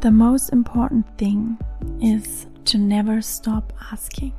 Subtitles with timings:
[0.00, 1.58] The most important thing
[2.00, 4.32] is to never stop asking.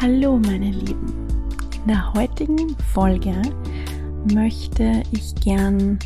[0.00, 1.26] Hallo meine Lieben.
[1.80, 3.34] In der heutigen Folge
[4.32, 5.98] möchte ich gern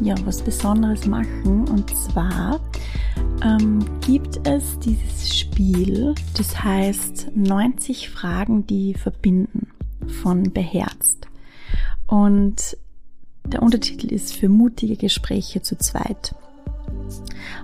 [0.00, 2.58] ja was Besonderes machen und zwar
[3.44, 9.71] ähm, gibt es dieses Spiel, das heißt 90 Fragen, die verbinden
[10.22, 11.26] von Beherzt.
[12.06, 12.76] Und
[13.44, 16.34] der Untertitel ist für mutige Gespräche zu zweit.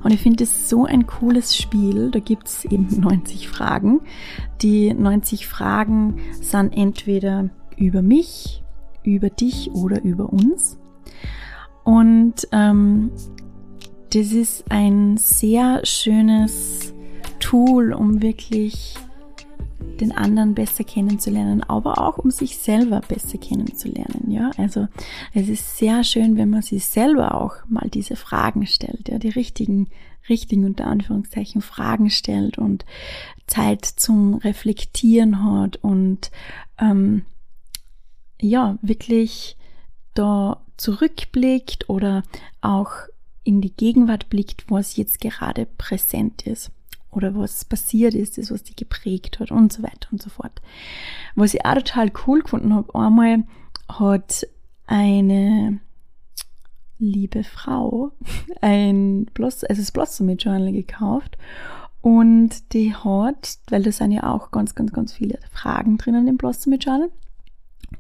[0.03, 2.11] Und ich finde es so ein cooles Spiel.
[2.11, 4.01] Da gibt es eben 90 Fragen.
[4.63, 8.65] Die 90 Fragen sind entweder über mich,
[9.05, 10.79] über dich oder über uns.
[11.85, 13.11] Und ähm,
[14.11, 16.93] das ist ein sehr schönes
[17.39, 18.97] Tool, um wirklich
[20.01, 24.31] den anderen besser kennenzulernen, aber auch um sich selber besser kennenzulernen.
[24.31, 24.89] Ja, also
[25.35, 29.29] es ist sehr schön, wenn man sich selber auch mal diese Fragen stellt, ja, die
[29.29, 29.89] richtigen,
[30.29, 32.85] richtigen unter Anführungszeichen Fragen stellt und
[33.47, 36.31] Zeit zum Reflektieren hat und
[36.79, 37.25] ähm,
[38.41, 39.57] ja wirklich
[40.15, 42.23] da zurückblickt oder
[42.61, 42.93] auch
[43.45, 46.71] in die Gegenwart blickt, was jetzt gerade präsent ist
[47.11, 50.61] oder was passiert ist, das was die geprägt hat und so weiter und so fort.
[51.35, 53.45] Was ich auch total cool gefunden habe, einmal
[53.89, 54.47] hat
[54.87, 55.81] eine
[56.99, 58.13] liebe Frau
[58.61, 61.39] ein Bloss, also das Blossom Journal gekauft
[62.01, 66.37] und die hat, weil da sind ja auch ganz, ganz, ganz viele Fragen drinnen im
[66.37, 67.11] Blossom Journal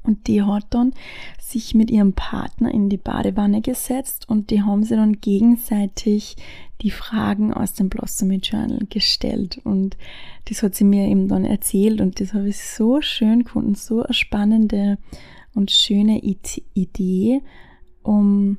[0.08, 0.94] und die hat dann
[1.38, 6.36] sich mit ihrem Partner in die Badewanne gesetzt und die haben sie dann gegenseitig
[6.80, 9.60] die Fragen aus dem Blossomy Journal gestellt.
[9.64, 9.98] Und
[10.46, 14.02] das hat sie mir eben dann erzählt und das habe ich so schön gefunden, so
[14.02, 14.96] eine spannende
[15.54, 16.22] und schöne
[16.74, 17.42] Idee,
[18.02, 18.56] um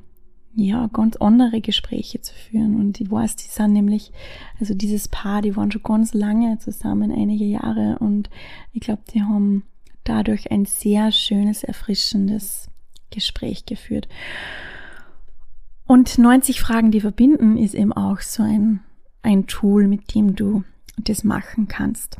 [0.54, 2.76] ja, ganz andere Gespräche zu führen.
[2.76, 4.12] Und ich weiß, die sind nämlich,
[4.60, 7.98] also dieses Paar, die waren schon ganz lange zusammen, einige Jahre.
[7.98, 8.30] Und
[8.72, 9.64] ich glaube, die haben
[10.04, 12.68] dadurch ein sehr schönes, erfrischendes
[13.10, 14.08] Gespräch geführt.
[15.86, 18.80] Und 90 Fragen, die verbinden, ist eben auch so ein,
[19.22, 20.64] ein Tool, mit dem du
[20.96, 22.18] das machen kannst.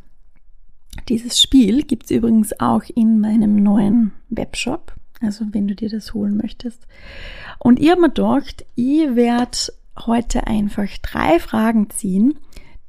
[1.09, 6.15] Dieses Spiel gibt es übrigens auch in meinem neuen Webshop, also wenn du dir das
[6.15, 6.87] holen möchtest.
[7.59, 9.57] Und ich habe mir gedacht, ich werde
[9.97, 12.39] heute einfach drei Fragen ziehen,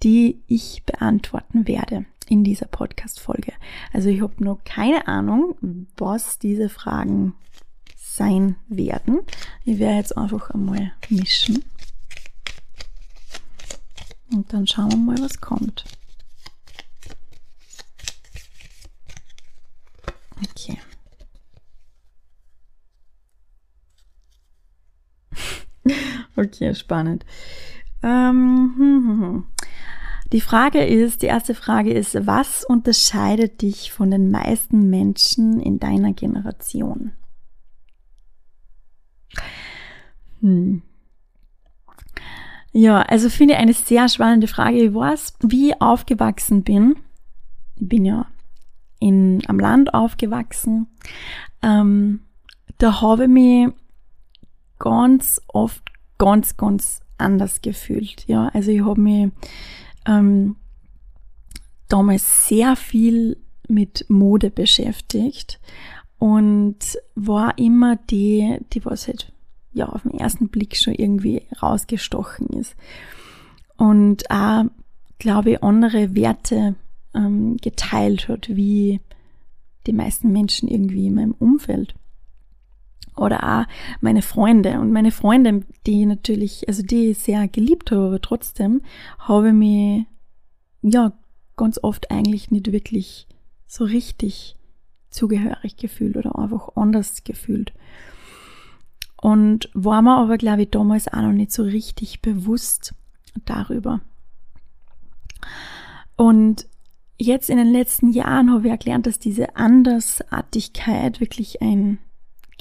[0.02, 3.52] die ich beantworten werde in dieser Podcast-Folge.
[3.92, 5.58] Also ich habe noch keine Ahnung,
[5.98, 7.36] was diese Fragen
[7.98, 9.20] sein werden.
[9.66, 11.66] Ich werde jetzt einfach einmal mischen.
[14.32, 15.84] Und dann schauen wir mal, was kommt.
[20.42, 20.80] Okay.
[26.38, 27.26] okay, spannend.
[28.02, 29.46] Ähm, hm, hm, hm.
[30.32, 35.80] Die Frage ist, die erste Frage ist, was unterscheidet dich von den meisten Menschen in
[35.80, 37.12] deiner Generation?
[40.40, 40.82] Hm.
[42.72, 44.78] Ja, also finde ich eine sehr spannende Frage.
[44.78, 46.96] Ich weiß, wie ich aufgewachsen bin.
[47.76, 48.28] Ich bin ja
[49.00, 50.88] in, am Land aufgewachsen.
[51.62, 52.22] Ähm,
[52.78, 53.68] da habe ich mich
[54.80, 55.84] ganz oft
[56.18, 58.26] ganz, ganz anders gefühlt.
[58.28, 59.32] Ja, also ich habe mich
[60.06, 60.56] ähm,
[61.88, 65.60] damals sehr viel mit Mode beschäftigt
[66.18, 66.78] und
[67.16, 69.32] war immer die, die was halt
[69.74, 72.76] ja auf den ersten Blick schon irgendwie rausgestochen ist.
[73.78, 74.66] Und auch,
[75.18, 76.76] glaube ich, andere Werte
[77.16, 79.00] ähm, geteilt hat, wie
[79.88, 81.96] die meisten Menschen irgendwie in meinem Umfeld.
[83.16, 83.66] Oder auch
[84.00, 84.80] meine Freunde.
[84.80, 88.82] Und meine Freunde, die natürlich, also die ich sehr geliebt habe, aber trotzdem
[89.20, 90.06] habe ich mich,
[90.82, 91.14] ja,
[91.58, 93.28] ganz oft eigentlich nicht wirklich
[93.68, 94.56] so richtig
[95.10, 97.74] zugehörig gefühlt oder einfach anders gefühlt.
[99.22, 102.96] Und war mir aber, glaube ich, damals auch noch nicht so richtig bewusst
[103.46, 104.02] darüber.
[106.16, 106.68] Und
[107.20, 112.00] jetzt in den letzten Jahren habe ich erklärt, dass diese Andersartigkeit wirklich ein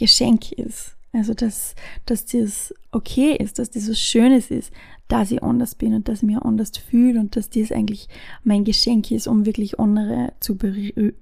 [0.00, 0.96] Geschenk ist.
[1.12, 1.74] Also, dass,
[2.06, 4.72] dass das okay ist, dass das was Schönes ist,
[5.08, 8.08] dass ich anders bin und dass ich mich anders fühle und dass das eigentlich
[8.44, 10.56] mein Geschenk ist, um wirklich andere zu,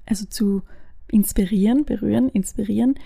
[0.07, 0.63] also zu
[1.11, 2.97] inspirieren, berühren, inspirieren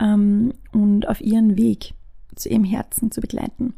[0.00, 1.92] ähm, und auf ihren Weg
[2.34, 3.74] zu ihrem Herzen zu begleiten.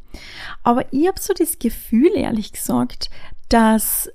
[0.63, 3.11] Aber ich habe so das Gefühl, ehrlich gesagt,
[3.49, 4.09] dass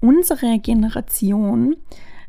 [0.00, 1.76] unsere Generation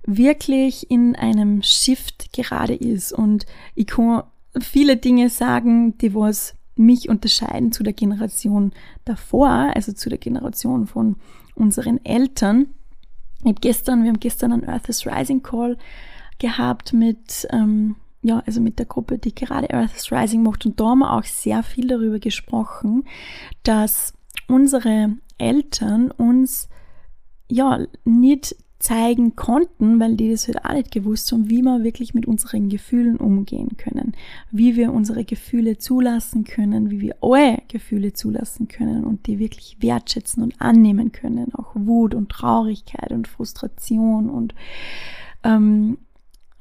[0.04, 3.46] wirklich in einem Shift gerade ist und
[3.76, 4.24] ich kann
[4.62, 8.72] viele Dinge sagen, die was mich unterscheiden zu der Generation
[9.06, 11.18] davor, also zu der Generation von
[11.56, 12.68] unseren Eltern.
[13.42, 15.78] Ich hab gestern, wir haben gestern einen Earth is Rising Call
[16.40, 20.66] gehabt mit, ähm, ja, also mit der Gruppe, die gerade Earth is Rising macht.
[20.66, 23.04] Und da haben wir auch sehr viel darüber gesprochen,
[23.64, 24.14] dass
[24.48, 26.70] unsere Eltern uns
[27.50, 32.14] ja nicht zeigen konnten, weil die das halt auch nicht gewusst haben, wie wir wirklich
[32.14, 34.14] mit unseren Gefühlen umgehen können,
[34.52, 39.78] wie wir unsere Gefühle zulassen können, wie wir eure Gefühle zulassen können und die wirklich
[39.82, 44.56] wertschätzen und annehmen können, auch Wut und Traurigkeit und Frustration und
[45.44, 45.98] ähm,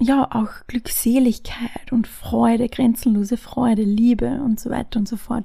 [0.01, 5.45] ja, auch Glückseligkeit und Freude, grenzenlose Freude, Liebe und so weiter und so fort.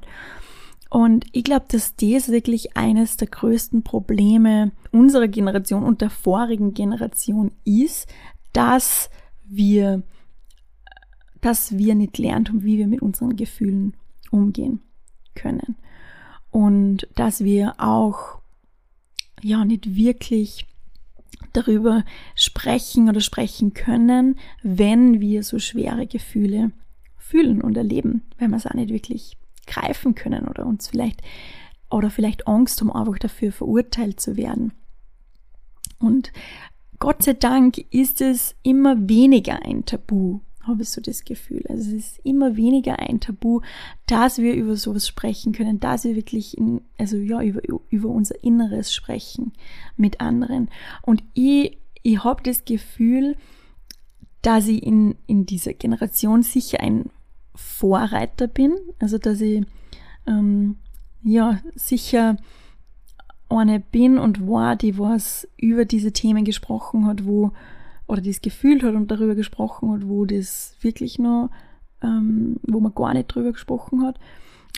[0.94, 6.76] Und ich glaube, dass das wirklich eines der größten Probleme unserer Generation und der vorigen
[6.76, 8.08] Generation ist,
[8.52, 9.10] dass
[9.44, 10.04] wir,
[11.42, 13.98] dass wir nicht lernt haben, wie wir mit unseren Gefühlen
[14.30, 14.82] umgehen
[15.34, 15.78] können.
[16.52, 18.38] Und dass wir auch,
[19.42, 20.68] ja, nicht wirklich
[21.54, 22.06] darüber
[22.36, 26.72] sprechen oder sprechen können, wenn wir so schwere Gefühle
[27.18, 29.38] fühlen und erleben, wenn wir es auch nicht wirklich
[29.68, 31.22] greifen können oder uns vielleicht
[31.90, 34.74] oder vielleicht Angst haben, einfach dafür verurteilt zu werden.
[36.00, 36.32] Und
[37.00, 41.64] Gott sei Dank ist es immer weniger ein Tabu, habe ich so das Gefühl.
[41.68, 43.62] Also es ist immer weniger ein Tabu,
[44.08, 48.42] dass wir über sowas sprechen können, dass wir wirklich in, also ja, über, über unser
[48.44, 49.54] Inneres sprechen
[49.98, 50.70] mit anderen.
[51.02, 53.36] Und ich, ich habe das Gefühl,
[54.42, 57.10] dass ich in, in dieser Generation sicher ein
[57.56, 59.66] Vorreiter bin, also dass ich
[60.28, 60.78] ähm,
[61.24, 62.38] ja sicher
[63.50, 67.52] eine bin und war, die was über diese Themen gesprochen hat, wo
[68.08, 71.50] oder das gefühlt hat und darüber gesprochen hat, wo das wirklich noch,
[72.02, 74.20] ähm, wo man gar nicht drüber gesprochen hat.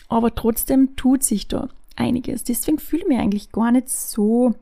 [0.08, 2.44] Aber trotzdem tut sich da einiges.
[2.44, 4.54] Deswegen fühle ich mich eigentlich gar nicht so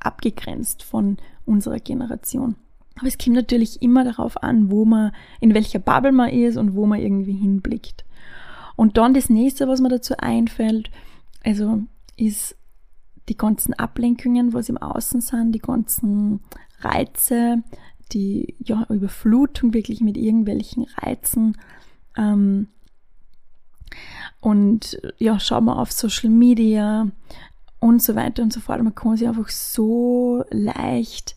[0.00, 1.16] abgegrenzt von
[1.46, 2.56] unserer Generation.
[2.98, 6.74] Aber es kommt natürlich immer darauf an, wo man, in welcher Bubble man ist und
[6.74, 8.04] wo man irgendwie hinblickt.
[8.76, 10.90] Und dann das nächste, was mir dazu einfällt,
[11.44, 11.82] also
[12.16, 12.56] ist
[13.28, 16.40] die ganzen Ablenkungen, was im Außen sind, die ganzen
[16.80, 17.62] Reize,
[18.12, 21.56] die ja, Überflutung wirklich mit irgendwelchen Reizen.
[22.16, 22.68] Ähm,
[24.40, 27.08] und ja, schauen wir auf Social Media
[27.78, 28.82] und so weiter und so fort.
[28.82, 31.36] Man kann sich einfach so leicht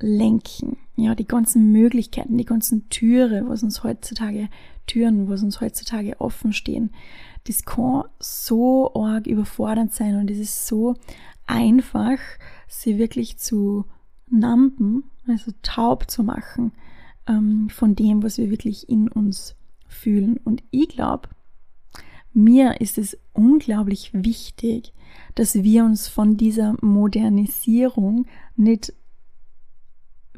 [0.00, 0.76] lenken.
[0.96, 4.48] Ja, die ganzen Möglichkeiten, die ganzen Türe, was uns heutzutage,
[4.86, 6.90] Türen, was uns heutzutage offen stehen,
[7.44, 10.94] das kann so arg überfordernd sein und es ist so
[11.46, 12.18] einfach,
[12.68, 13.84] sie wirklich zu
[14.28, 16.72] nampen, also taub zu machen
[17.26, 19.56] ähm, von dem, was wir wirklich in uns
[19.88, 20.38] fühlen.
[20.44, 21.28] Und ich glaube,
[22.32, 24.92] mir ist es unglaublich wichtig,
[25.34, 28.26] dass wir uns von dieser Modernisierung
[28.56, 28.92] nicht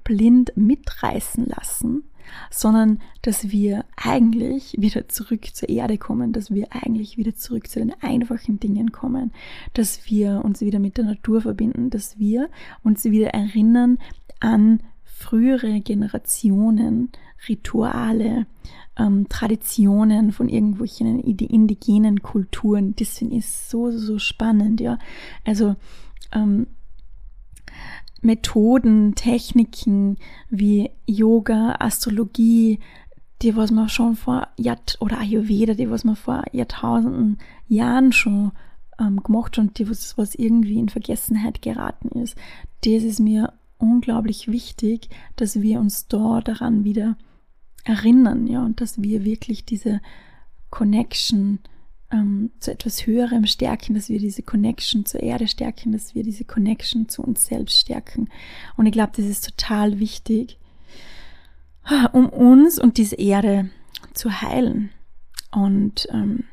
[0.05, 2.05] blind mitreißen lassen,
[2.51, 7.79] sondern dass wir eigentlich wieder zurück zur Erde kommen, dass wir eigentlich wieder zurück zu
[7.79, 9.33] den einfachen Dingen kommen,
[9.75, 12.49] dass wir uns wieder mit der Natur verbinden, dass wir
[12.83, 13.99] uns wieder erinnern
[14.41, 17.11] an frühere Generationen,
[17.49, 18.47] Rituale,
[18.99, 22.95] ähm, Traditionen von irgendwelchen indigenen Kulturen.
[22.97, 24.99] Das finde ich so, so spannend, ja.
[25.45, 25.77] Also,
[26.33, 26.67] ähm,
[28.23, 30.17] Methoden, Techniken
[30.49, 32.79] wie Yoga, Astrologie,
[33.43, 37.39] die was man schon vor Jahr oder Ayurveda, die was man vor Jahrtausenden
[37.69, 38.53] Jahren schon
[39.01, 42.37] ähm, gemacht und die was, was irgendwie in Vergessenheit geraten ist.
[42.85, 47.17] Das ist mir unglaublich wichtig, dass wir uns da daran wieder
[47.85, 50.01] erinnern, ja, und dass wir wirklich diese
[50.71, 51.59] Connection
[52.13, 56.45] ähm, zu etwas Höherem stärken, dass wir diese Connection zur Erde stärken, dass wir diese
[56.45, 58.29] Connection zu uns selbst stärken.
[58.77, 60.59] Und ich glaube, das ist total wichtig,
[62.13, 63.71] um uns und diese Erde
[64.15, 64.91] zu heilen.
[65.51, 66.45] Und ähm,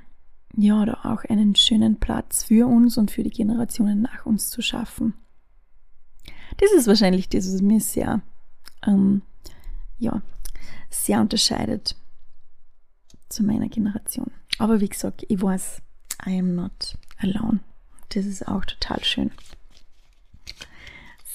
[0.56, 4.62] ja, da auch einen schönen Platz für uns und für die Generationen nach uns zu
[4.62, 5.14] schaffen.
[6.58, 8.22] Das ist wahrscheinlich das, was mir sehr,
[8.86, 9.22] ähm,
[9.98, 10.22] ja,
[10.90, 11.96] sehr unterscheidet
[13.30, 14.32] zu meiner Generation.
[14.60, 15.82] Aber wie gesagt, ich weiß,
[16.28, 17.62] I am not alone.
[18.10, 19.32] Das ist auch total schön.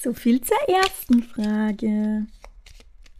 [0.01, 2.27] So viel zur ersten Frage.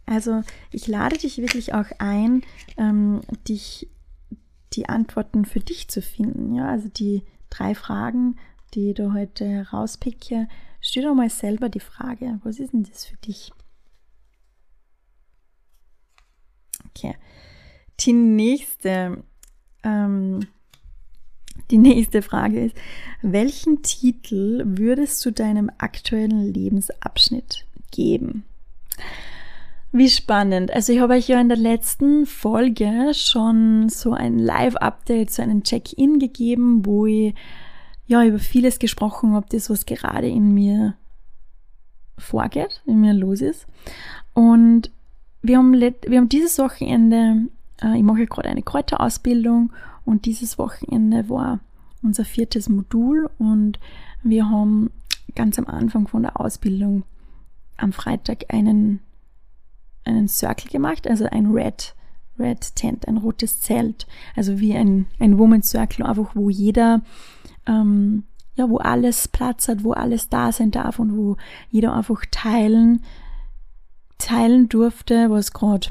[0.06, 2.44] Also ich lade dich wirklich auch ein,
[2.76, 3.88] ähm, dich
[4.74, 6.54] die Antworten für dich zu finden.
[6.54, 8.38] Ja, also die drei Fragen,
[8.74, 10.48] die du heute rauspicke,
[10.80, 13.52] stell dir mal selber die Frage, was ist denn das für dich?
[16.90, 17.16] Okay.
[18.00, 19.24] Die nächste,
[19.86, 20.40] ähm,
[21.70, 22.76] die nächste Frage ist,
[23.22, 28.44] welchen Titel würdest du deinem aktuellen Lebensabschnitt geben?
[29.92, 30.70] Wie spannend.
[30.72, 35.62] Also ich habe euch ja in der letzten Folge schon so ein Live-Update, so einen
[35.62, 37.34] Check-in gegeben, wo ich
[38.06, 40.94] ja über vieles gesprochen habe, das was gerade in mir
[42.18, 43.66] vorgeht, in mir los ist.
[44.34, 44.90] Und
[45.42, 47.48] wir haben, wir haben dieses Wochenende,
[47.82, 49.72] ich mache gerade eine Kräuterausbildung
[50.04, 51.60] und dieses Wochenende war
[52.02, 53.78] unser viertes Modul und
[54.22, 54.90] wir haben
[55.34, 57.04] ganz am Anfang von der Ausbildung
[57.76, 59.00] am Freitag einen,
[60.04, 61.94] einen Circle gemacht, also ein Red,
[62.38, 67.02] Red Tent, ein rotes Zelt, also wie ein, ein Woman's Circle, einfach wo jeder,
[67.66, 71.36] ähm, ja, wo alles Platz hat, wo alles da sein darf und wo
[71.70, 73.04] jeder einfach teilen,
[74.16, 75.88] teilen durfte, was gerade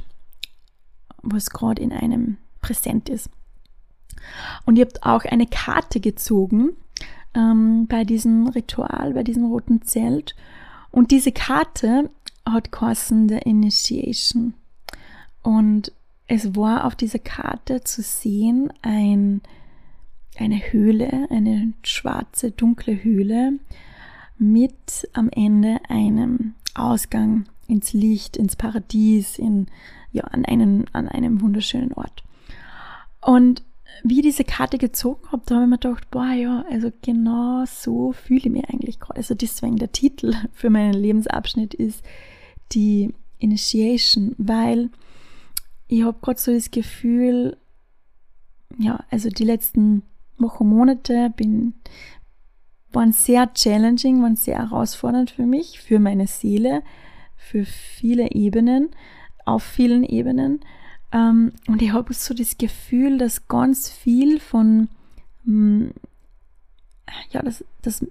[1.26, 3.30] was gerade in einem präsent ist.
[4.66, 6.72] Und ihr habt auch eine Karte gezogen
[7.34, 10.36] ähm, bei diesem Ritual, bei diesem roten Zelt.
[10.92, 12.10] Und diese Karte
[12.46, 14.54] hat geheißen der Initiation.
[15.44, 15.92] Und
[16.28, 19.42] es war auf dieser Karte zu sehen ein,
[20.38, 23.60] eine Höhle, eine schwarze, dunkle Höhle
[24.38, 29.68] mit am Ende einem Ausgang ins Licht, ins Paradies, in,
[30.12, 32.24] ja, an einen, an einem wunderschönen Ort.
[33.22, 33.64] Und
[34.04, 37.64] wie ich diese Karte gezogen habe, da habe ich mir gedacht, boah, ja, also genau
[37.66, 39.18] so fühle ich mich eigentlich gerade.
[39.18, 42.04] Also deswegen der Titel für meinen Lebensabschnitt ist
[42.72, 44.90] die Initiation, weil
[45.88, 47.58] ich habe gerade so das Gefühl,
[48.78, 50.04] ja, also die letzten
[50.38, 51.76] Wochen, Monate bin,
[52.92, 56.84] waren sehr challenging, waren sehr herausfordernd für mich, für meine Seele,
[57.46, 58.90] für viele Ebenen,
[59.46, 60.62] auf vielen Ebenen.
[61.12, 64.90] Ähm, und ich habe so das Gefühl, dass ganz viel von,
[65.44, 65.88] mm,
[67.30, 68.06] ja, dass, dass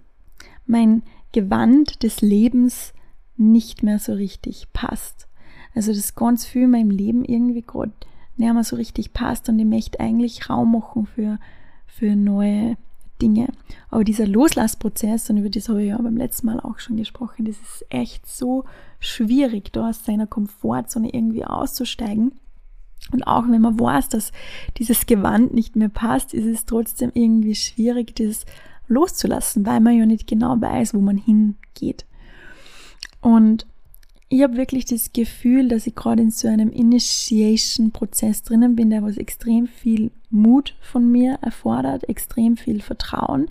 [0.67, 2.93] mein Gewand des Lebens
[3.37, 5.27] nicht mehr so richtig passt.
[5.75, 7.93] Also dass ganz viel in meinem Leben irgendwie gerade
[8.37, 11.39] nicht mehr so richtig passt und ich möchte eigentlich Raum machen für,
[11.87, 12.77] für neue
[13.25, 13.49] Dinge.
[13.91, 17.47] Aber dieser Loslassprozess, und über das habe ich ja beim letzten Mal auch schon gesprochen,
[17.47, 18.65] das ist echt so
[19.01, 22.33] schwierig, da aus seiner Komfortzone irgendwie auszusteigen.
[23.13, 24.33] Und auch wenn man weiß, dass
[24.77, 28.45] dieses Gewand nicht mehr passt, ist es trotzdem irgendwie schwierig, das
[28.89, 32.05] loszulassen, weil man ja nicht genau weiß, wo man hingeht.
[33.21, 33.67] Und
[34.29, 39.03] ich habe wirklich das Gefühl, dass ich gerade in so einem Initiation-Prozess drinnen bin, der
[39.03, 43.49] was extrem viel Mut von mir erfordert, extrem viel Vertrauen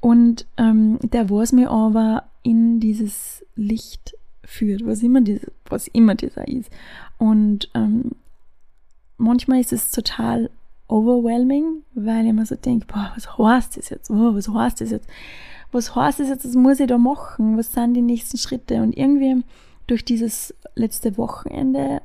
[0.00, 6.14] und ähm, der was mir aber in dieses Licht führt, was immer, dieses, was immer
[6.14, 6.70] dieser ist.
[7.18, 8.12] Und ähm,
[9.18, 10.50] manchmal ist es total
[10.88, 14.10] overwhelming, weil ich mir so denke, boah, was heißt das jetzt?
[14.10, 15.08] Oh, was heißt das jetzt?
[15.72, 16.44] Was heißt das jetzt?
[16.44, 17.56] Was muss ich da machen?
[17.56, 18.82] Was sind die nächsten Schritte?
[18.82, 19.42] Und irgendwie
[19.86, 22.02] durch dieses letzte Wochenende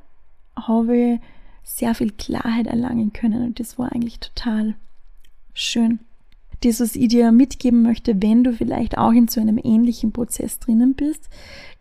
[0.56, 1.20] habe ich
[1.64, 4.76] sehr viel Klarheit erlangen können und das war eigentlich total
[5.54, 6.00] schön.
[6.64, 10.60] Das, was ich dir mitgeben möchte, wenn du vielleicht auch in so einem ähnlichen Prozess
[10.60, 11.30] drinnen bist,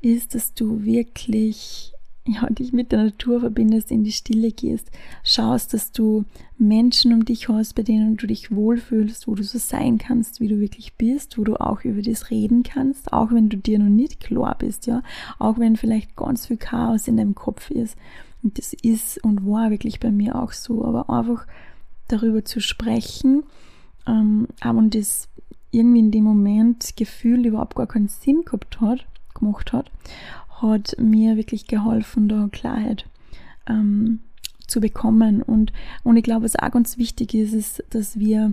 [0.01, 1.93] ist, dass du wirklich
[2.27, 4.91] ja, dich mit der Natur verbindest, in die Stille gehst,
[5.25, 6.25] schaust, dass du
[6.59, 10.49] Menschen um dich hast, bei denen du dich wohlfühlst, wo du so sein kannst, wie
[10.49, 13.89] du wirklich bist, wo du auch über das reden kannst, auch wenn du dir noch
[13.89, 15.03] nicht klar bist, ja,
[15.39, 17.97] auch wenn vielleicht ganz viel Chaos in deinem Kopf ist.
[18.43, 21.47] Und das ist und war wirklich bei mir auch so, aber einfach
[22.09, 23.45] darüber zu sprechen,
[24.07, 25.29] ähm, und das
[25.71, 29.91] irgendwie in dem Moment Gefühl überhaupt gar keinen Sinn gehabt hat, gemacht hat
[30.63, 33.07] hat mir wirklich geholfen, da Klarheit
[33.69, 34.21] ähm,
[34.67, 35.43] zu bekommen.
[35.43, 38.53] Und, und ich glaube, was auch ganz wichtig ist, ist, dass wir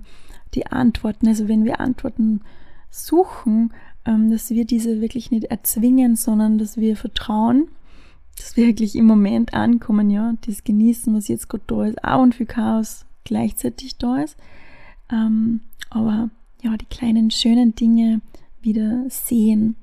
[0.53, 2.41] die Antworten, also wenn wir Antworten
[2.89, 3.73] suchen,
[4.05, 7.67] ähm, dass wir diese wirklich nicht erzwingen, sondern dass wir vertrauen,
[8.37, 12.21] dass wir wirklich im Moment ankommen, ja, das genießen, was jetzt gerade da ist, auch
[12.21, 14.37] und viel Chaos gleichzeitig da ist.
[15.11, 16.29] Ähm, aber
[16.61, 18.21] ja, die kleinen schönen Dinge
[18.61, 19.75] wieder sehen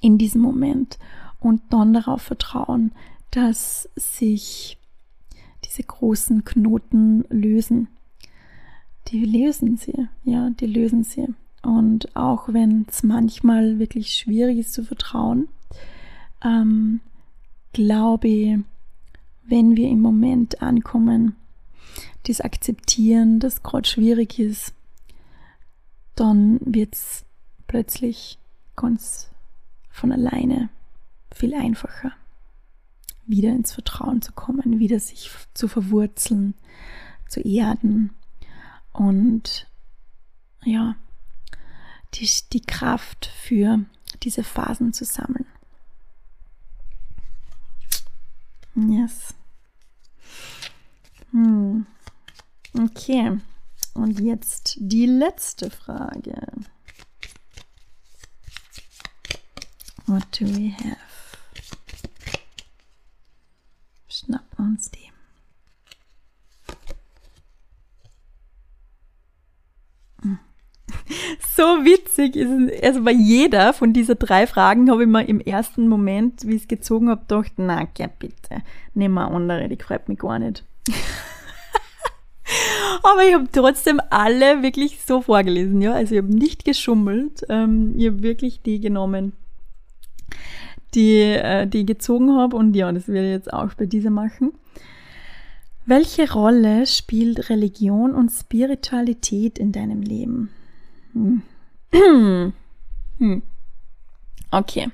[0.00, 0.98] in diesem Moment
[1.40, 2.92] und dann darauf vertrauen,
[3.30, 4.78] dass sich
[5.64, 7.88] diese großen Knoten lösen.
[9.08, 11.26] Die lösen sie, ja, die lösen sie.
[11.62, 15.48] Und auch wenn es manchmal wirklich schwierig ist zu vertrauen,
[16.42, 17.00] ähm,
[17.72, 18.58] glaube ich,
[19.44, 21.36] wenn wir im Moment ankommen,
[22.26, 24.74] das akzeptieren, das gerade schwierig ist,
[26.14, 27.24] dann wird es
[27.66, 28.38] plötzlich
[28.76, 29.30] ganz
[29.90, 30.68] von alleine
[31.32, 32.12] viel einfacher,
[33.26, 36.54] wieder ins Vertrauen zu kommen, wieder sich zu verwurzeln,
[37.28, 38.10] zu erden
[38.92, 39.66] und
[40.64, 40.96] ja,
[42.14, 43.84] die, die Kraft für
[44.22, 45.46] diese Phasen zu sammeln.
[48.74, 49.34] Yes.
[51.32, 51.86] Hm.
[52.78, 53.38] Okay.
[53.94, 56.40] Und jetzt die letzte Frage.
[60.06, 61.09] What do we have?
[64.20, 65.10] Schnappen uns die.
[70.22, 70.38] Hm.
[71.56, 72.82] So witzig ist es.
[72.82, 76.62] Also bei jeder von diesen drei Fragen habe ich mir im ersten Moment, wie ich
[76.62, 78.62] es gezogen habe, gedacht, na, ja, bitte,
[78.94, 80.64] nimm mal andere, die freut mich gar nicht.
[83.02, 85.92] Aber ich habe trotzdem alle wirklich so vorgelesen, ja.
[85.94, 87.44] Also ich habe nicht geschummelt.
[87.48, 89.32] Ähm, ich habe wirklich die genommen,
[90.94, 92.56] die, äh, die ich gezogen habe.
[92.56, 94.52] Und ja, das werde ich jetzt auch bei dieser machen.
[95.86, 100.50] Welche Rolle spielt Religion und Spiritualität in deinem Leben?
[101.12, 101.42] Hm.
[103.18, 103.42] hm.
[104.50, 104.88] Okay.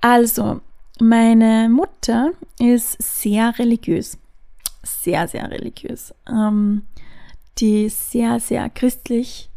[0.00, 0.60] Also,
[1.00, 4.18] meine Mutter ist sehr religiös
[4.84, 6.14] sehr, sehr religiös.
[6.28, 6.82] Ähm,
[7.58, 9.48] die sehr, sehr christlich,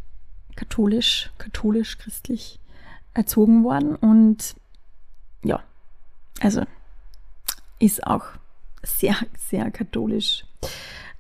[0.56, 2.60] katholisch, katholisch, christlich
[3.14, 4.56] erzogen worden und
[6.42, 6.64] also
[7.80, 8.26] ist auch
[8.84, 10.46] sehr, sehr katholisch.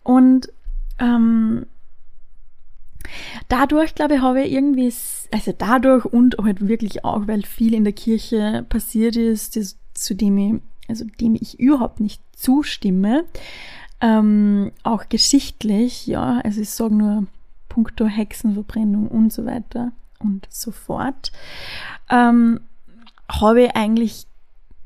[0.03, 0.51] Und
[1.00, 1.65] ähm,
[3.47, 4.93] dadurch, glaube ich, habe ich irgendwie,
[5.31, 10.15] also dadurch und halt wirklich auch, weil viel in der Kirche passiert ist, das, zu
[10.15, 13.25] dem ich, also dem ich überhaupt nicht zustimme,
[14.00, 17.27] ähm, auch geschichtlich, ja, also ich sage nur
[17.67, 21.31] puncto Hexenverbrennung und so weiter und so fort,
[22.09, 22.62] ähm,
[23.29, 24.26] habe ich eigentlich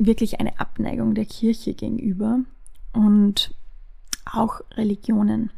[0.05, 2.39] wirklich eine Abneigung der Kirche gegenüber
[2.93, 3.53] und
[4.25, 5.51] auch Religionen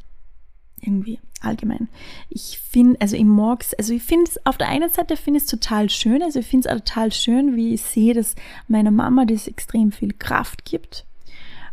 [0.82, 1.90] irgendwie allgemein.
[2.30, 5.44] Ich finde, also ich mag's, also ich finde es auf der einen Seite finde ich
[5.44, 8.36] es total schön, also ich finde es total schön, wie ich sehe, dass
[8.68, 11.06] meiner Mama das extrem viel Kraft gibt.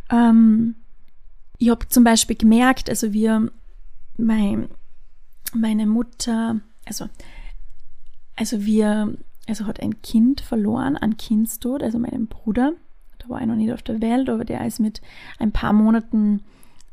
[0.09, 0.75] Ähm,
[1.57, 3.51] ich habe zum Beispiel gemerkt, also wir,
[4.17, 4.69] mein,
[5.53, 7.07] meine Mutter, also,
[8.35, 9.15] also wir,
[9.47, 12.73] also hat ein Kind verloren an Kindstod, also meinen Bruder.
[13.19, 15.01] Da war er noch nicht auf der Welt, aber der ist mit
[15.39, 16.41] ein paar Monaten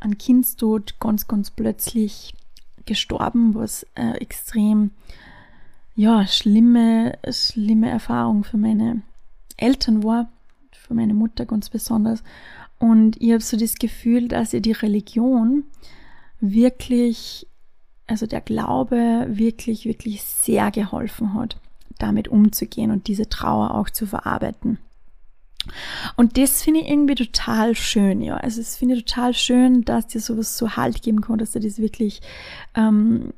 [0.01, 2.35] an Kindstod ganz, ganz plötzlich
[2.87, 4.91] gestorben, was äh, extrem,
[5.95, 9.03] ja, schlimme, schlimme Erfahrung für meine
[9.57, 10.29] Eltern war,
[10.73, 12.23] für meine Mutter ganz besonders.
[12.79, 15.65] Und ich habe so das Gefühl, dass ihr die Religion
[16.41, 17.47] wirklich,
[18.07, 21.57] also der Glaube wirklich, wirklich sehr geholfen hat,
[21.99, 24.79] damit umzugehen und diese Trauer auch zu verarbeiten.
[26.17, 28.37] Und das finde ich irgendwie total schön, ja.
[28.37, 31.61] Also es finde ich total schön, dass dir sowas so Halt geben kann, dass dir
[31.61, 32.21] das wirklich
[32.75, 33.33] ähm,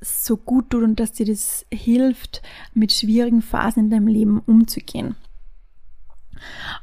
[0.00, 2.42] so gut tut und dass dir das hilft,
[2.74, 5.16] mit schwierigen Phasen in deinem Leben umzugehen.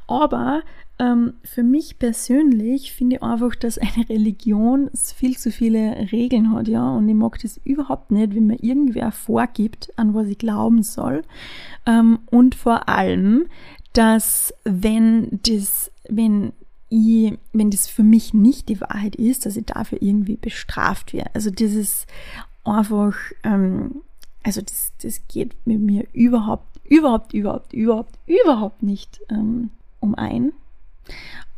[0.06, 0.62] Aber
[1.00, 6.68] ähm, für mich persönlich finde ich einfach, dass eine Religion viel zu viele Regeln hat,
[6.68, 10.82] ja, und ich mag das überhaupt nicht, wenn mir irgendwer vorgibt, an was ich glauben
[10.82, 11.22] soll.
[11.86, 13.46] Ähm, und vor allem,
[13.94, 16.52] dass wenn das, wenn
[16.90, 21.30] ich, wenn das für mich nicht die Wahrheit ist, dass ich dafür irgendwie bestraft werde.
[21.34, 22.06] Also das ist
[22.62, 24.02] einfach, ähm,
[24.42, 30.52] also das, das geht mit mir überhaupt, überhaupt, überhaupt, überhaupt, überhaupt nicht ähm, um ein.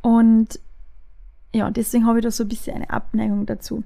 [0.01, 0.61] Und
[1.55, 3.85] ja, deswegen habe ich da so ein bisschen eine Abneigung dazu.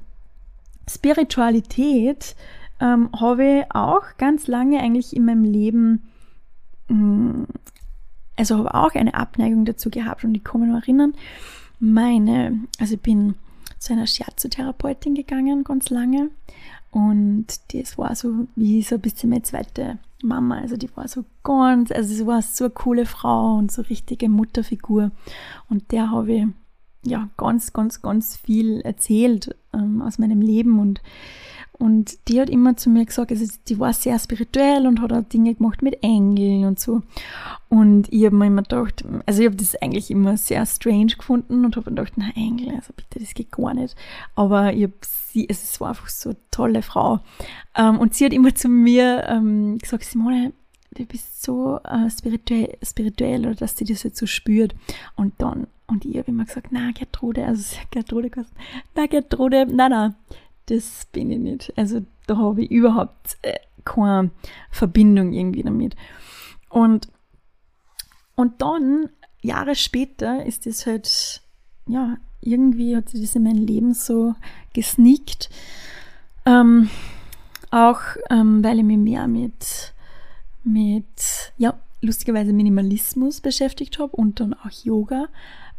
[0.88, 2.36] Spiritualität
[2.80, 6.02] ähm, habe ich auch ganz lange eigentlich in meinem Leben,
[6.88, 7.46] mh, mm,
[8.36, 11.14] also habe auch eine Abneigung dazu gehabt und ich mich noch erinnern,
[11.80, 13.34] meine, also ich bin
[13.78, 16.30] zu einer Scherzotherapeutin gegangen ganz lange
[16.90, 20.58] und das war so wie so ein bisschen meine zweite Mama.
[20.58, 24.28] Also die war so ganz, also sie war so eine coole Frau und so richtige
[24.28, 25.10] Mutterfigur.
[25.68, 26.46] Und der habe ich
[27.04, 31.00] ja ganz, ganz, ganz viel erzählt ähm, aus meinem Leben und
[31.78, 35.24] und die hat immer zu mir gesagt, also die war sehr spirituell und hat auch
[35.24, 37.02] Dinge gemacht mit Engeln und so.
[37.68, 41.66] Und ich habe mir immer gedacht, also ich habe das eigentlich immer sehr strange gefunden
[41.66, 43.94] und habe mir gedacht, na Engel, also bitte, das geht gar nicht.
[44.34, 47.20] Aber ich habe sie, also es war einfach so eine tolle Frau.
[47.76, 50.54] Ähm, und sie hat immer zu mir ähm, gesagt, Simone,
[50.92, 54.74] du bist so äh, spirituell, spirituell oder dass sie das jetzt so spürt.
[55.14, 58.30] Und dann, und ich habe immer gesagt, na Gertrude, also Gertrude,
[58.94, 60.14] na Gertrude, na na,
[60.66, 61.72] das bin ich nicht.
[61.76, 64.30] Also da habe ich überhaupt äh, keine
[64.70, 65.96] Verbindung irgendwie damit.
[66.68, 67.08] Und,
[68.34, 69.08] und dann,
[69.40, 71.42] Jahre später, ist das halt,
[71.86, 74.34] ja, irgendwie hat sich das in mein Leben so
[74.74, 75.48] gesneakt.
[76.44, 76.90] Ähm,
[77.70, 78.00] auch
[78.30, 79.92] ähm, weil ich mich mehr mit,
[80.62, 85.28] mit ja, lustigerweise Minimalismus beschäftigt habe und dann auch Yoga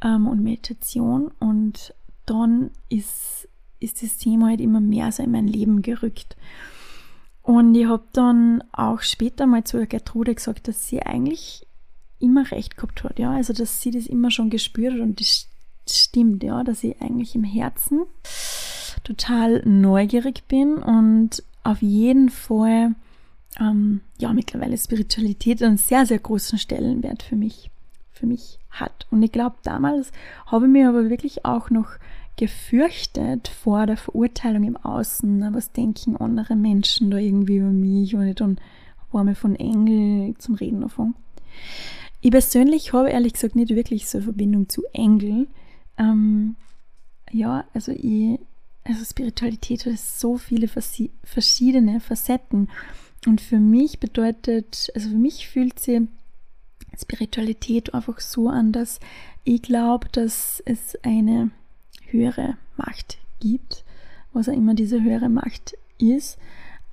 [0.03, 1.31] ähm, und Meditation.
[1.39, 1.93] Und
[2.25, 3.47] dann ist,
[3.79, 6.35] ist das Thema halt immer mehr so in mein Leben gerückt.
[7.41, 11.65] Und ich habe dann auch später mal zu Gertrude gesagt, dass sie eigentlich
[12.19, 15.47] immer recht gehabt hat, ja, also dass sie das immer schon gespürt hat und das
[15.89, 18.01] stimmt, ja, dass ich eigentlich im Herzen
[19.03, 22.95] total neugierig bin und auf jeden Fall
[23.59, 27.69] ähm, ja mittlerweile Spiritualität einen sehr, sehr großen Stellenwert für mich,
[28.11, 29.07] für mich hat.
[29.11, 30.11] Und ich glaube, damals
[30.47, 31.91] habe ich mir aber wirklich auch noch
[32.37, 35.53] gefürchtet vor der Verurteilung im Außen.
[35.53, 38.15] Was denken andere Menschen da irgendwie über mich?
[38.15, 38.59] Und ich dann
[39.11, 41.15] war mir von Engel zum Reden anfangen.
[42.21, 45.47] Ich persönlich habe ehrlich gesagt nicht wirklich so eine Verbindung zu Engel.
[45.97, 46.55] Ähm,
[47.31, 48.39] ja, also ich,
[48.83, 52.69] also Spiritualität hat so viele verschiedene Facetten.
[53.25, 56.07] Und für mich bedeutet, also für mich fühlt sie
[56.97, 58.99] Spiritualität einfach so an, dass
[59.43, 61.51] ich glaube, dass es eine
[62.11, 63.83] höhere Macht gibt,
[64.33, 66.37] was auch immer diese höhere Macht ist.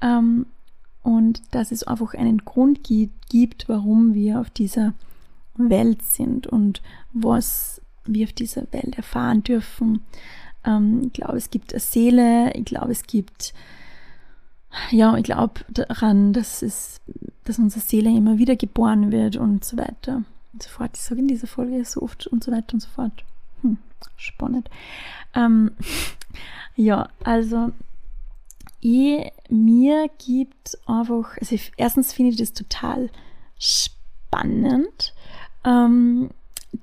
[0.00, 0.46] Ähm,
[1.02, 4.94] und dass es einfach einen Grund gibt, warum wir auf dieser
[5.56, 10.02] Welt sind und was wir auf dieser Welt erfahren dürfen.
[10.64, 13.54] Ähm, ich glaube, es gibt eine Seele, ich glaube, es gibt,
[14.90, 17.00] ja, ich glaube daran, dass es,
[17.44, 20.22] dass unsere Seele immer wieder geboren wird und so weiter
[20.52, 20.90] und so fort.
[20.94, 23.24] Ich sage in dieser Folge so oft und so weiter und so fort.
[23.64, 23.78] Hm,
[24.16, 24.70] spannend.
[25.34, 25.72] Ähm,
[26.76, 27.72] ja, also
[28.80, 33.08] ich, mir gibt einfach, also ich, erstens finde ich das total
[33.58, 35.14] spannend,
[35.64, 36.30] ähm,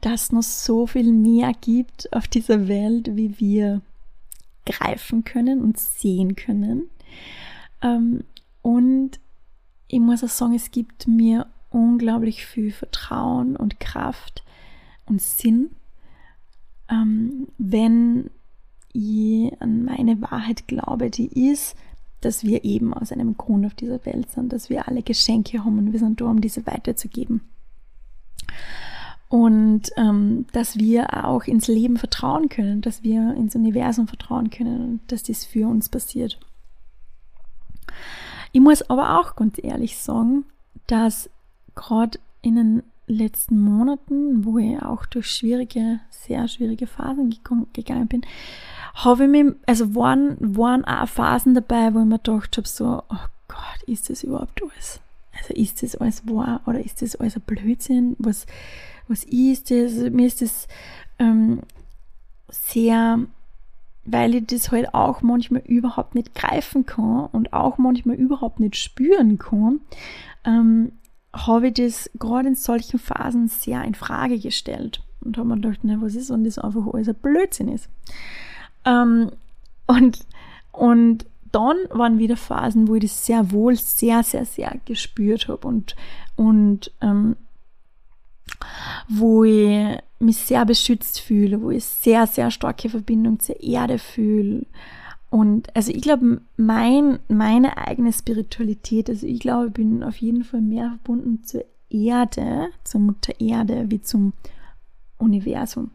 [0.01, 3.81] dass noch so viel mehr gibt auf dieser Welt, wie wir
[4.65, 6.89] greifen können und sehen können.
[7.83, 8.23] Ähm,
[8.63, 9.19] und
[9.87, 14.43] ich muss auch sagen, es gibt mir unglaublich viel Vertrauen und Kraft
[15.05, 15.69] und Sinn,
[16.91, 18.29] ähm, wenn
[18.93, 21.75] ich an meine Wahrheit glaube, die ist,
[22.19, 25.79] dass wir eben aus einem Grund auf dieser Welt sind, dass wir alle Geschenke haben
[25.79, 27.41] und wir sind da, um diese weiterzugeben
[29.31, 34.81] und ähm, dass wir auch ins Leben vertrauen können, dass wir ins Universum vertrauen können
[34.83, 36.37] und dass das für uns passiert.
[38.51, 40.43] Ich muss aber auch ganz ehrlich sagen,
[40.87, 41.29] dass
[41.75, 47.35] gerade in letzten Monaten, wo ich auch durch schwierige, sehr schwierige Phasen
[47.73, 48.21] gegangen bin,
[48.93, 53.03] habe ich mir, also waren, waren auch Phasen dabei, wo ich mir gedacht habe, so,
[53.09, 54.99] oh Gott, ist das überhaupt alles?
[55.37, 58.15] Also ist das alles wahr oder ist das alles ein Blödsinn?
[58.19, 58.45] Was,
[59.07, 59.93] was ist das?
[60.11, 60.67] Mir ist das
[61.19, 61.61] ähm,
[62.49, 63.19] sehr,
[64.05, 68.75] weil ich das halt auch manchmal überhaupt nicht greifen kann und auch manchmal überhaupt nicht
[68.75, 69.79] spüren kann,
[70.43, 70.91] ähm,
[71.33, 75.79] habe ich das gerade in solchen Phasen sehr in Frage gestellt und habe mir gedacht,
[75.83, 77.89] na, was ist, wenn das einfach alles ein Blödsinn ist.
[78.85, 79.31] Ähm,
[79.87, 80.19] und,
[80.71, 85.67] und dann waren wieder Phasen, wo ich das sehr wohl sehr, sehr, sehr gespürt habe
[85.67, 85.95] und,
[86.35, 87.35] und ähm,
[89.07, 94.65] wo ich mich sehr beschützt fühle, wo ich sehr, sehr starke Verbindung zur Erde fühle.
[95.31, 100.43] Und also ich glaube, mein, meine eigene Spiritualität, also ich glaube, ich bin auf jeden
[100.43, 104.33] Fall mehr verbunden zur Erde, zur Mutter Erde, wie zum
[105.17, 105.91] Universum.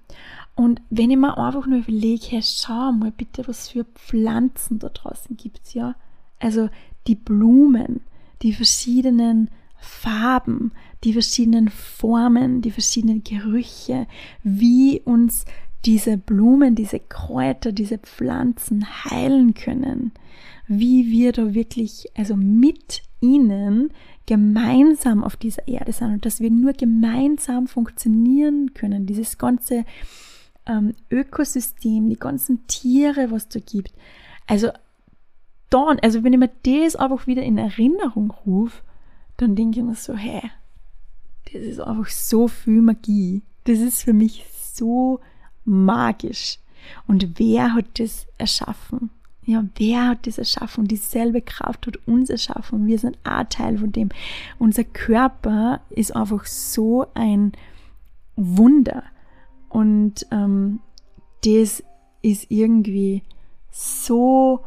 [0.55, 4.88] Und wenn ich mir einfach nur überlege, hey, schau mal bitte, was für Pflanzen da
[4.88, 5.96] draußen gibt, ja.
[6.40, 6.70] Also
[7.07, 8.01] die Blumen,
[8.40, 10.72] die verschiedenen Farben,
[11.05, 14.07] die verschiedenen Formen, die verschiedenen Gerüche,
[14.42, 15.44] wie uns
[15.87, 20.11] diese Blumen, diese Kräuter, diese Pflanzen heilen können,
[20.66, 23.90] wie wir da wirklich, also mit ihnen
[24.27, 29.85] gemeinsam auf dieser Erde sind und dass wir nur gemeinsam funktionieren können, dieses ganze
[30.66, 33.92] ähm, Ökosystem, die ganzen Tiere, was da gibt.
[34.49, 34.70] Also
[35.70, 38.83] dann, also wenn ich mir das einfach wieder in Erinnerung rufe,
[39.37, 40.42] dann denke ich mir so, hä,
[41.53, 43.42] das ist einfach so viel Magie.
[43.64, 44.44] Das ist für mich
[44.75, 45.20] so
[45.66, 46.59] magisch.
[47.07, 49.11] Und wer hat das erschaffen?
[49.44, 50.88] Ja, wer hat das erschaffen?
[50.88, 52.87] Dieselbe Kraft hat uns erschaffen.
[52.87, 54.09] Wir sind auch Teil von dem.
[54.59, 57.52] Unser Körper ist einfach so ein
[58.35, 59.05] Wunder.
[59.68, 60.81] Und ähm,
[61.44, 61.83] das
[62.22, 63.22] ist irgendwie
[63.70, 64.64] so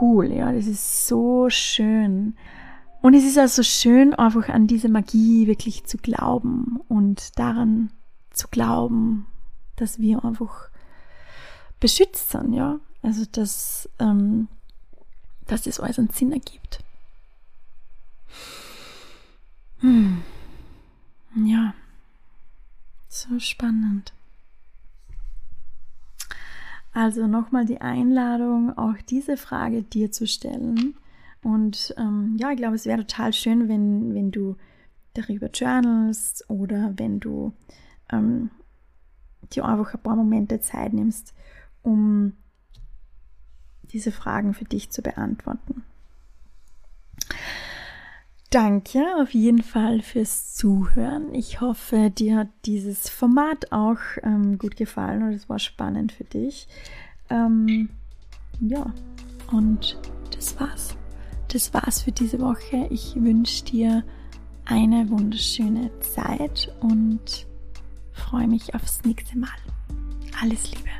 [0.00, 2.34] cool, ja, das ist so schön
[3.02, 7.90] Und es ist also schön, einfach an diese Magie wirklich zu glauben und daran
[8.30, 9.26] zu glauben,
[9.80, 10.68] dass wir einfach
[11.80, 12.78] beschützt sind, ja.
[13.02, 14.48] Also, dass, ähm,
[15.46, 16.80] dass das alles einen Sinn ergibt.
[19.80, 20.22] Hm.
[21.34, 21.74] Ja,
[23.08, 24.12] so spannend.
[26.92, 30.96] Also nochmal die Einladung, auch diese Frage dir zu stellen.
[31.42, 34.56] Und ähm, ja, ich glaube, es wäre total schön, wenn, wenn du
[35.14, 37.52] darüber journalst oder wenn du
[38.12, 38.50] ähm,
[39.50, 41.34] dir einfach ein paar Momente Zeit nimmst,
[41.82, 42.34] um
[43.92, 45.82] diese Fragen für dich zu beantworten.
[48.50, 51.32] Danke auf jeden Fall fürs Zuhören.
[51.34, 56.24] Ich hoffe, dir hat dieses Format auch ähm, gut gefallen und es war spannend für
[56.24, 56.66] dich.
[57.28, 57.90] Ähm,
[58.60, 58.92] ja,
[59.52, 59.98] und
[60.34, 60.96] das war's.
[61.52, 62.88] Das war's für diese Woche.
[62.90, 64.04] Ich wünsche dir
[64.64, 67.46] eine wunderschöne Zeit und
[68.20, 69.48] freue mich aufs nächste Mal.
[70.40, 70.99] Alles Liebe.